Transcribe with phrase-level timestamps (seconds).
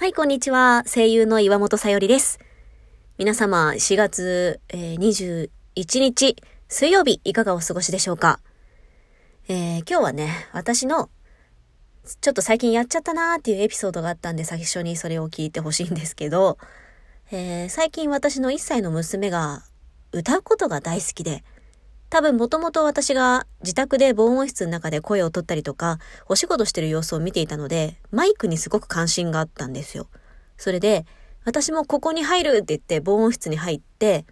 [0.00, 0.84] はい、こんにちは。
[0.86, 2.38] 声優の岩本さよりです。
[3.18, 6.36] 皆様、4月、えー21日、
[6.68, 8.38] 水曜日、いかがお過ごしでしょうか？
[9.48, 11.10] えー今日はね、私の、
[12.20, 16.58] ちょっと最近やっちゃったなーっていうエピソードがあったんで、最初にそれを聞いてほしいんですけど、
[17.32, 19.64] えー最近私の1歳の娘が
[20.12, 21.42] 歌うことが大好きで、
[22.10, 30.08] 多分もともと私が自宅で防音室の中で声を取ったりとか、お仕事してる様子を見ていたので、マイクにすごく関心があったんですよ。
[30.56, 31.04] それで、
[31.44, 34.24] 私もここに入るって言って防音室に入って、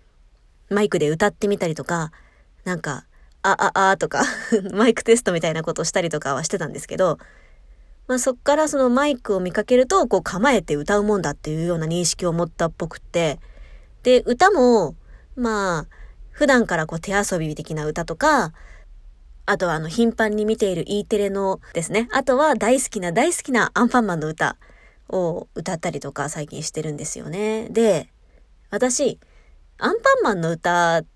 [0.70, 2.12] マイクで歌ってみたりとか、
[2.64, 3.06] なんか、
[3.42, 4.24] あ、あ、あとか、
[4.72, 7.18] マイクテストみたいなことをしたりとかはしてたんですけど、
[8.08, 13.38] まあそっからそのマイクを見かけると、こう構えて歌うもんだっていうような認識を持ったっぽくって、
[14.02, 14.94] で、歌も、
[15.36, 15.86] まあ、
[16.36, 18.52] 普段からこう手遊び的な歌とか、
[19.46, 24.58] あとはあの頻繁に見ている E テレのですね、あとは大好きな大好きなアンパンマンの歌
[25.08, 27.70] を歌ったりとか最近してるんですよね。
[27.70, 28.10] で、
[28.68, 29.18] 私、
[29.78, 31.06] アンパンマンの歌っ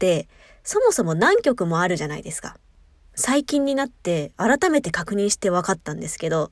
[0.00, 0.28] て
[0.64, 2.56] そもそも何曲もあるじゃないですか。
[3.14, 6.50] 最近になって改めて確認して分かったんですけど、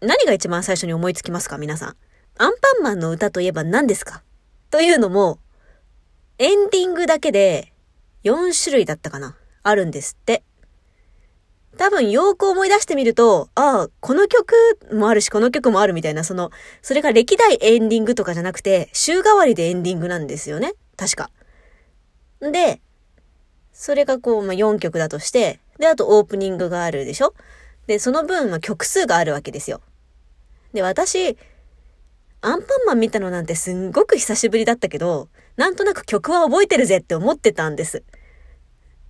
[0.00, 1.96] 何が一番最初に思いつきますか皆さん。
[2.38, 4.22] アンパンマンの歌といえば何ですか？
[4.70, 5.40] というのも、
[6.42, 7.70] エンディングだけで
[8.24, 10.42] 4種類だったかなあるんですって。
[11.76, 14.54] 多分よーく思い出してみると、ああ、この曲
[14.90, 20.72] もあるし、この曲もあるみたいな、その、それが歴代エンディングとかじゃなくて、週替わりでエンディングなんですよね。
[20.96, 21.30] 確か。
[22.40, 22.80] で、
[23.74, 27.34] それがこう、まあ、4曲だとして、で、あとオープニングがあるでしょ
[27.86, 29.82] で、その分、ま、曲数があるわけですよ。
[30.72, 31.36] で、私、
[32.40, 35.28] アンパンマン見たのなんてすんごく久しぶりだったけど、
[35.60, 38.02] なんとなく曲は覚えてるぜって思ってたんです。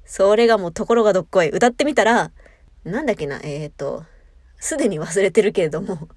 [0.05, 1.49] それがもうところがどっこい。
[1.49, 2.33] 歌ってみたら、
[2.83, 4.05] なんだっけな、えっ、ー、と、
[4.59, 6.09] すでに忘れてるけれども、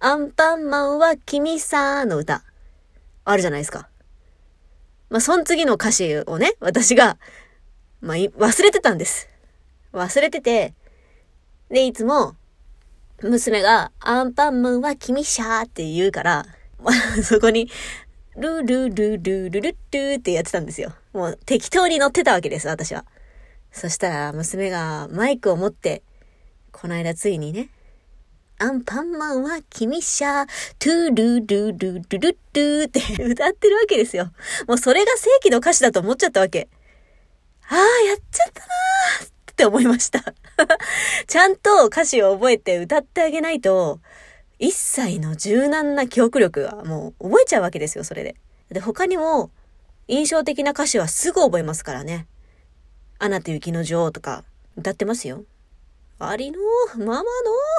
[0.00, 2.42] アンパンマンは君さーの歌、
[3.24, 3.88] あるじゃないですか。
[5.10, 7.16] まあ、その次の歌詞をね、私が、
[8.00, 9.28] まあ、忘れてたんです。
[9.92, 10.74] 忘れてて、
[11.70, 12.34] で、いつも、
[13.22, 16.46] 娘が、アンパンマンは君しゃーって言うから、
[17.22, 17.70] そこに、
[18.36, 19.74] ルルルルルルルっ
[20.20, 20.92] てやってたんですよ。
[21.12, 23.04] もう適当に乗ってたわけです、私は。
[23.72, 26.02] そしたら娘がマイクを持って、
[26.72, 27.70] この間ついにね、
[28.58, 30.46] アンパンマンは君しゃ、
[30.78, 34.32] トゥルルルルルルルって 歌ってるわけですよ。
[34.66, 36.68] もうそれが正規の歌詞だと思っちゃったわけ。
[37.68, 40.20] ああ、やっちゃったなーって思いました
[41.26, 44.00] ちゃんと歌詞を覚えて歌ってあげないと、
[44.58, 48.36] 一切の柔軟な記憶力がもう覚えちゃうわけですよ、それで。
[48.70, 49.50] で、他にも
[50.08, 52.26] 印象的な歌詞はすぐ覚えますからね。
[53.18, 54.44] アナと雪の女王とか
[54.76, 55.44] 歌ってますよ。
[56.18, 57.24] ありのー、ママの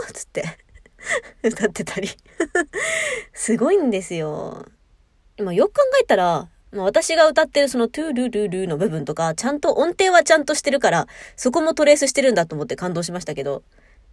[0.07, 0.43] ーつって
[1.43, 2.09] 歌ってたり。
[3.33, 4.65] すごいんですよ。
[5.37, 13.63] 今よく考えたら、まあ私が歌ってるそのトゥルルルの部分とか、ちゃんと音程はちゃんとしてるから、そこもトレースしてるんだと思って感動しましたけど、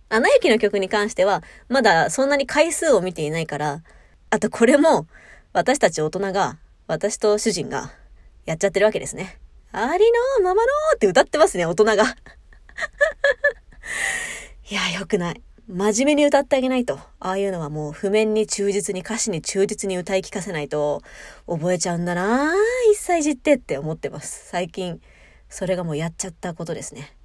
[0.09, 3.83] アナ雪の曲に関しては、まだそんなに回数を見ていないから、
[4.31, 5.07] あとこれも、
[5.53, 7.93] 私たち大人が、私と主人が、
[8.45, 9.39] やっちゃってるわけですね。
[9.73, 10.05] あり
[10.39, 11.95] のママのって歌ってますね、大人が。
[14.71, 15.43] いや、よくない。
[15.67, 16.99] 真面目に歌ってあげないと。
[17.21, 21.03] ああいうのはもう譜面に忠実に歌詞に忠実に歌い聞かせないと
[21.47, 22.55] 覚えちゃうんだな
[22.93, 24.47] 一歳児ってって思ってます。
[24.49, 25.01] 最近、
[25.49, 27.17] それがもうやっちゃったことですね。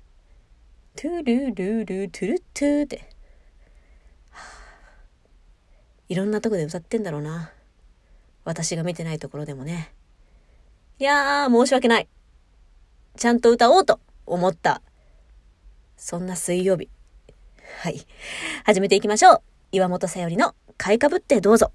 [1.02, 2.98] トゥルルルトゥルトゥって。
[4.32, 4.42] はあ
[6.10, 7.54] いろんなとこで歌ってんだろうな。
[8.44, 9.94] 私が見てないところでもね。
[11.00, 12.10] いやー、申し訳ない。
[13.16, 14.82] ちゃんと歌おうと思った。
[15.96, 16.90] そんな水曜日。
[17.82, 18.06] はい。
[18.66, 19.42] 始めていきましょう。
[19.72, 21.72] 岩本さよりの買いかぶってどうぞ。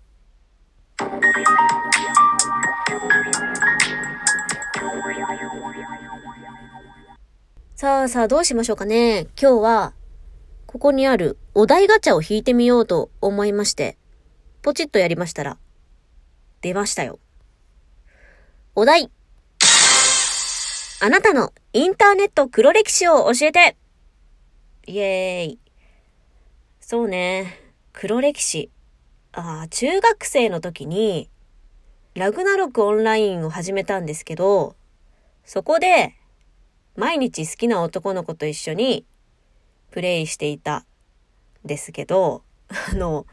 [7.84, 9.26] さあさあ、どうしましょうかね。
[9.38, 9.92] 今日は、
[10.64, 13.98] ここにあるお題ガチャを引いてみようと思いまして、
[14.62, 15.58] ポチッとやりましたら、
[16.62, 17.18] 出ましたよ。
[18.74, 19.10] お題。
[21.02, 23.76] あなたのインターネット黒歴史を教えて
[24.86, 25.58] イエーイ。
[26.80, 27.60] そうね。
[27.92, 28.70] 黒歴史。
[29.32, 31.28] ああ、中学生の時に、
[32.14, 34.74] ラグナロクオンラインを始めたんですけど、
[35.44, 36.14] そこで、
[36.96, 39.04] 毎日好きな男の子と一緒に、
[39.90, 40.84] プレイしていた、
[41.64, 42.42] ですけど、
[42.92, 43.26] あの、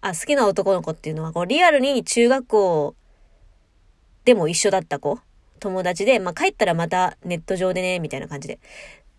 [0.00, 2.94] あ、好きな男の子っていうのは、こう、リアルに中学校
[4.24, 5.18] でも一緒だった子、
[5.58, 8.58] 友達で、まあ、帰ったらまたネット上でね、みたいな感じで。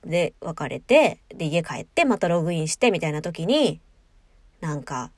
[0.05, 3.81] で、別れて、で、家帰って、またログインして、みたいな時に、
[4.61, 5.11] なんか、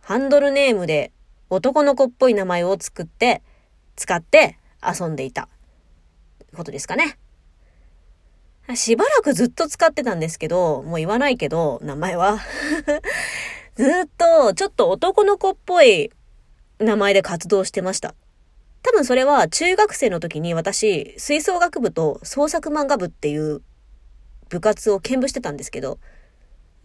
[0.00, 1.10] ハンドルネームで
[1.50, 3.42] 男の子っぽい名前を作って、
[3.96, 5.48] 使って遊んでいた。
[6.54, 7.18] ことですかね。
[8.74, 12.40] しばらくずっと使ってたんですけど、もう言わないけど、名前は。
[13.76, 16.10] ずっと、ちょっと男の子っぽい
[16.78, 18.14] 名前で活動してました。
[18.82, 23.62] 多分それは中学生の時に私、吹奏楽部と創作漫画部っていう
[24.48, 25.98] 部活を兼部してたんですけど、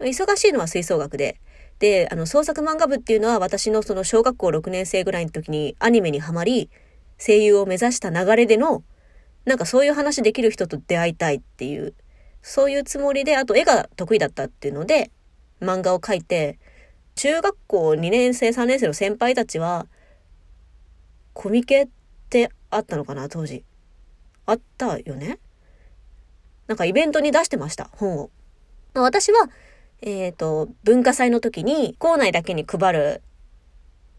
[0.00, 1.40] 忙しいのは吹奏楽で、
[1.78, 6.70] で、あの、創作漫画部っていうのは私のその小学校6年生ぐらいの時にアニメにハマり、
[7.18, 8.82] 声優を目指した流れでの、
[9.44, 11.94] なんかそういう話できる人と出会いたいっていう、
[12.42, 15.10] そういうつもりで、あと絵が得意だったっていうので、
[15.60, 16.58] 漫画を描いて、
[17.14, 19.86] 中学校2年生、3年生の先輩たちは、
[21.34, 21.88] コミケっ
[22.30, 23.64] てあったのかな、当時。
[24.46, 25.38] あったよね？
[26.66, 28.30] なんかイベントに出してました、本を。
[28.94, 29.50] 私は、
[30.02, 33.22] えっ、ー、と、文化祭の時に、校内だけに配る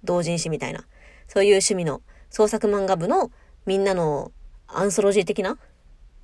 [0.03, 0.85] 同人誌みたいな、
[1.27, 3.31] そういう趣味の創作漫画部の
[3.65, 4.31] みんなの
[4.77, 5.57] アンソロジー的な、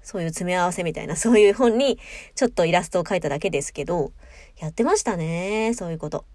[0.01, 1.99] そういう詰め合わせみたいな、 そういう本に
[2.35, 4.11] ちょっとイラストを描いただけですけど、
[4.57, 6.25] やってましたね、そういうこと。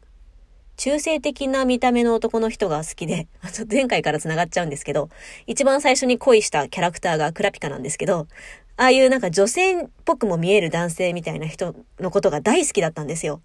[0.76, 5.08] 中性的な見た目の男の人が好きで、ちょっと前回から繋がっちゃうんですけど、
[5.46, 8.26] 一番最初に恋したキャラクターがクラピカなんですけど、
[8.76, 13.40] ああいうなんか女性っぽくも見える男性みたいな人のことが大好きだったんですよ。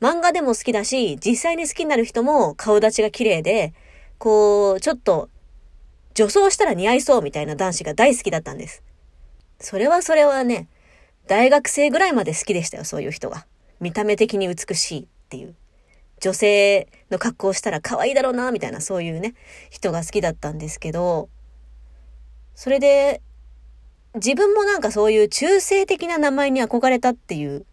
[0.00, 3.72] 漫画でも好きだし、実際に好きになる人も顔立ちが綺麗で、
[4.18, 5.30] こう、ちょっと、
[6.16, 8.82] 女装したら似合いそうみたいな男子が大好きだったんです。
[9.60, 10.66] それはそれはね、
[11.26, 13.46] 大学生ぐらいまで好きでしたよ、そういう人が。
[13.80, 15.54] 見た目的に美しいっていう。
[16.22, 19.34] 女性の格好をしたら可愛いだろうな、みたいなそういうね、
[19.68, 21.28] 人が好きだったんですけど、
[22.54, 23.20] それで、
[24.14, 27.66] 自分もなんかそういう中性的な名前に憧れたっていう、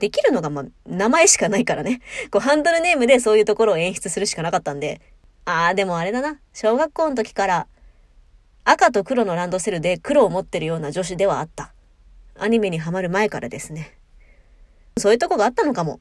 [0.00, 2.00] できるのがまあ、名前しかないからね。
[2.32, 5.00] こう、ハンドルネームでそういうところを演出するしかなかったんで、
[5.46, 6.38] ああ、でもあれだな。
[6.52, 7.66] 小学校の時から
[8.64, 11.72] 赤と黒のランドセルで黒を持ってるような女子ではあった。
[12.36, 13.96] アニメにハマる前からですね。
[14.98, 16.00] そういうとこがあったのかも。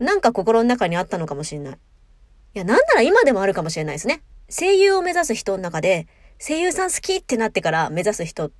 [0.00, 1.74] なんか心の中にあったのかもしれない。
[1.74, 4.22] いや、なんなら今でもあるかもしれないですね。
[4.50, 6.08] 声優を目指す人の中で、
[6.40, 8.50] 声優さん好きってなってから目指す人、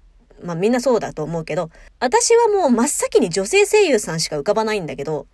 [0.44, 5.26] まあみんなそうだと思うけど、私はもう真っ先に女性声優さんしか浮かばないんだけど、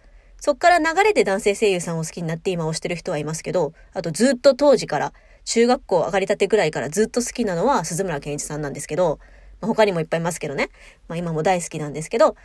[0.44, 5.14] そっから流れで男性声優さんを好きになって今推してる人はいますけど、あとずっと当時から、
[5.46, 9.20] 中学校上がりたてぐらいからずっと好きなのは鈴村健一さんなんですけど、
[9.62, 10.68] まあ、他にもいっぱいいますけどね。
[11.08, 12.36] まあ今も大好きなんですけど、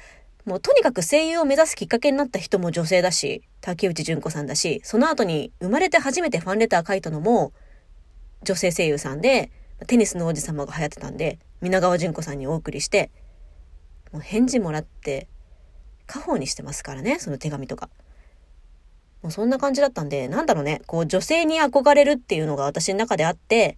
[0.45, 7.51] もうとにかく声優を目指すきっかけになった人も女性だし、竹内純子さんだし、その後に生まれて初めてファンレター書いたのも
[8.43, 9.51] 女性声優さんで、
[9.87, 13.11] テニスの王子様が流行ってたんで、皆川淳子さんにお送りして、
[14.13, 15.27] もう返事もらって、
[16.09, 17.89] 家宝にしてますからね、その手紙とか。
[19.21, 23.77] もうそんな感じだったんで、なんだろうね、こう女性に憧れるっていうのが私の中であって、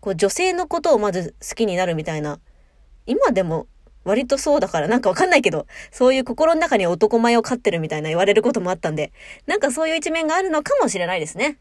[0.00, 2.40] こう女性のことをまず好きになるみたいな、
[3.06, 3.66] 今でも
[4.04, 9.12] 割とそうだからなんかわかんないけど、そういう心の中に男前を飼ってるみたいな言われることもあったんで、
[9.46, 11.58] なんかそういう一面があるのかもしれないですね。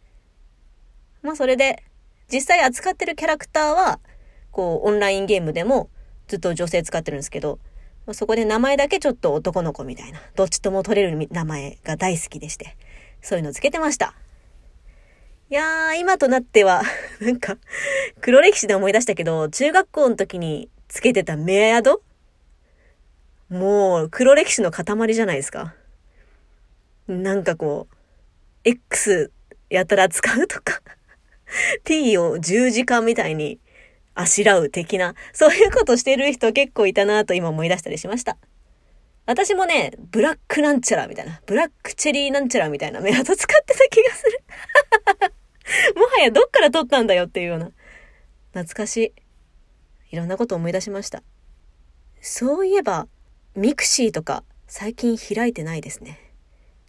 [1.22, 1.84] まあそれで、
[2.32, 4.00] 実際扱ってるキャラクターは、
[4.52, 5.90] こう、オンラインゲームでも
[6.28, 7.60] ずっと女性使ってるんですけど、
[8.14, 12.78] そこで名前だけちょっと男の子みたいな、どっちとも取れる名前が大好きでして、
[13.22, 14.16] そういうのつけてました。
[15.50, 16.82] いやー、今となっては
[17.20, 17.58] なんか、
[18.22, 22.02] 黒歴史で思い出したけど、中学校の時につけてたメアド？
[23.50, 25.76] もう、黒歴史の塊じゃないですか。
[27.08, 27.96] なんかこう、
[28.64, 29.32] X
[29.70, 30.82] やたら使うとか
[31.84, 33.60] t を十字架みたいに
[34.14, 38.38] あしらう的な、そういうことしてる人結構いたなと今思い出したりしました。
[39.26, 44.44] 私もね、ブラックなんちゃらみたいな、ブラックチェリーなんちゃらみたいなメアド使ってた気がする。
[45.96, 47.72] もはやどっから取ったんだよっていうような。
[48.54, 49.14] 懐かしい。
[50.12, 51.24] いろんなこと思い出しました。
[52.20, 53.08] そういえば、
[53.56, 56.20] ミクシーとか最近開いてないですね。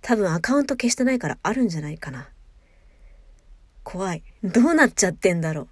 [0.01, 2.29] 多分アカウント消してないからあるんじゃないかな。
[3.85, 4.25] 怖い。
[4.43, 5.69] どうなっちゃってんだろう。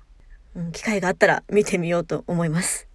[0.54, 2.88] うん、機会があったら見てみようと思います。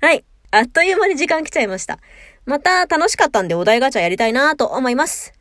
[0.00, 0.24] はい。
[0.50, 1.98] あっという間に時間来ちゃいました。
[2.44, 5.32] また楽しかったんでお題ガチャやりたいなと思います。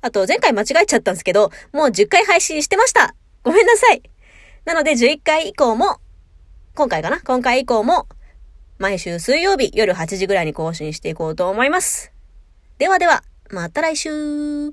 [0.00, 3.14] あと前回間違えちゃったんですけど、もう10回配信してました。
[3.42, 4.02] ごめんなさい。
[4.64, 5.98] なので11回以降も、
[6.74, 7.20] 今回かな？
[7.20, 8.08] 今回以降も、
[8.78, 12.12] 毎週水曜日夜8時ぐらいに更新していこうと思います。
[12.78, 14.72] ではでは、また来週